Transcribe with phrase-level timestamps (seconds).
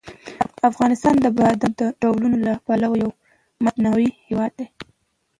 [0.69, 3.09] افغانستان د بادامو د ډولونو له پلوه یو
[3.63, 4.67] متنوع هېواد دی.